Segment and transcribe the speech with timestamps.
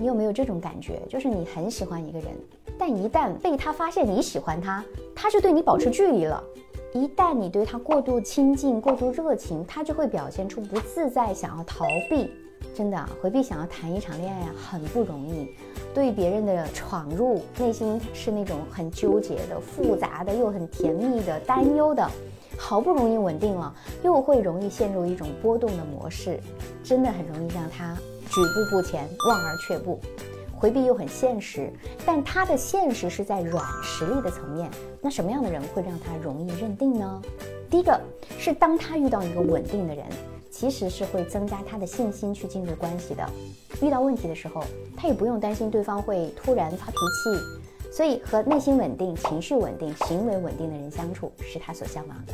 [0.00, 0.98] 你有没有这种感觉？
[1.10, 2.28] 就是你很喜欢一个人，
[2.78, 4.82] 但一旦被他发现你喜欢他，
[5.14, 6.42] 他就对你保持距离了。
[6.94, 12.30] 一旦你对他过度亲近、过度热情，他就会表现出不自在，想要逃避。
[12.74, 15.54] 真的，回避想要谈一场恋爱，很不容易。
[15.92, 22.10] 对别人的闯入，内心是那种很纠结的、复杂的，又很甜蜜的、担忧的。
[22.62, 23.74] 好不容易稳定了，
[24.04, 26.38] 又会容易陷入一种波动的模式，
[26.84, 27.96] 真的很容易让他。
[28.28, 29.98] 举步不前，望而却步，
[30.54, 31.72] 回避又很现实，
[32.06, 34.70] 但他的现实是在软实力的层面。
[35.00, 37.20] 那什么样的人会让他容易认定呢？
[37.68, 37.98] 第一个
[38.38, 40.04] 是当他遇到一个稳定的人，
[40.48, 43.28] 其实是会增加他的信心去进入关系的。
[43.82, 44.62] 遇到问题的时候，
[44.96, 47.59] 他也不用担心对方会突然发脾气，
[47.90, 52.32] 所以和内心稳定、情绪稳定、行为稳定的人相处是他所向往的。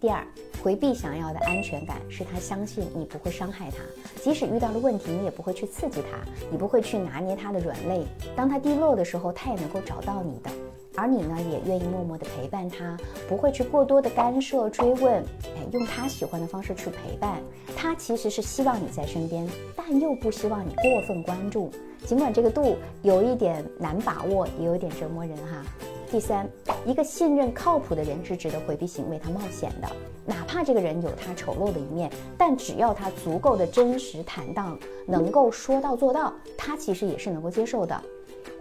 [0.00, 0.24] 第二，
[0.62, 3.78] 回避想要的安全感，是他相信你不会伤害他，
[4.22, 6.18] 即使遇到了问题，你也不会去刺激他，
[6.52, 8.06] 你不会去拿捏他的软肋。
[8.36, 10.50] 当他低落的时候，他也能够找到你的，
[10.98, 12.96] 而你呢，也愿意默默的陪伴他，
[13.28, 17.40] 不会去过多的干涉追问，哎，用他喜欢的方式去陪伴
[17.76, 21.70] 他，其实是希望你在身边，但又不希望你过分关注，
[22.04, 25.62] 尽管这个度有一点难把握，也有点折磨人哈。
[26.10, 26.48] 第三，
[26.84, 29.88] 一个信任靠谱的人是值得回避型为他冒险的，
[30.26, 34.76] 哪怕这个人有他丑陋的一面，但只要他足够的真实坦荡，
[35.06, 38.02] 能够说到做到，他其实也是能够接受的。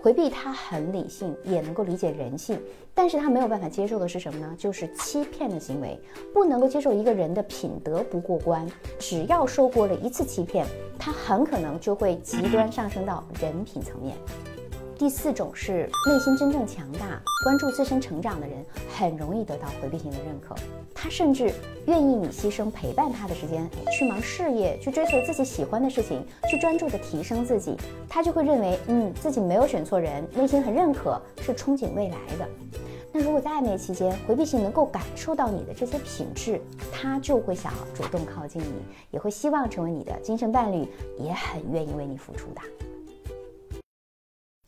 [0.02, 2.59] 回避他很理性，也能够理解人性，
[2.94, 4.56] 但是他没有办法接受的是什么呢？
[4.58, 6.00] 就是欺骗的行为，
[6.34, 8.66] 不能够接受一个人的品德不过关，
[9.00, 10.66] 只要受过了一次欺骗，
[10.98, 14.16] 他很可能就会极端上升到人品层面。
[14.98, 20.56] 第四种是内心真正强大、关注自身成长的人，很容易得到回避型的认可。
[20.92, 21.54] 他甚至
[21.86, 27.78] 愿意你牺牲陪伴他的时间，去忙事业，去追求自己喜欢的事情，去专注的提升自己。
[28.09, 32.48] 他就会认为，嗯，自己没有选错人，内心很认可，是憧憬未来的。
[33.14, 36.60] 那如果在暧昧期间，回避型能够感受到你的这些品质，
[36.92, 40.88] 他就会想要主动靠近你，也会希望成为你的精神伴侣，
[41.20, 42.61] 也很愿意为你付出的。